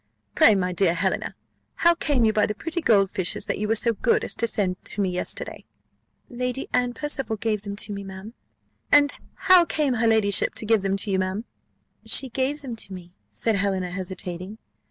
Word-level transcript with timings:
Pray, 0.33 0.55
my 0.55 0.73
dear 0.73 0.95
Helena, 0.95 1.35
how 1.75 1.93
came 1.93 2.25
you 2.25 2.33
by 2.33 2.47
the 2.47 2.55
pretty 2.55 2.81
gold 2.81 3.11
fishes 3.11 3.45
that 3.45 3.59
you 3.59 3.67
were 3.67 3.75
so 3.75 3.93
good 3.93 4.23
as 4.23 4.33
to 4.33 4.47
send 4.47 4.83
to 4.85 4.99
me 4.99 5.11
yesterday?" 5.11 5.67
"Lady 6.27 6.67
Anne 6.73 6.95
Percival 6.95 7.35
gave 7.35 7.61
them 7.61 7.75
to 7.75 7.93
me, 7.93 8.03
ma'am." 8.03 8.33
"And 8.91 9.13
how 9.35 9.63
came 9.63 9.93
her 9.93 10.07
ladyship 10.07 10.55
to 10.55 10.65
give 10.65 10.81
them 10.81 10.97
to 10.97 11.11
you, 11.11 11.19
ma'am?" 11.19 11.45
"She 12.03 12.29
gave 12.29 12.63
them 12.63 12.75
to 12.77 12.91
me," 12.91 13.19
said 13.29 13.57
Helena, 13.57 13.91
hesitating. 13.91 14.57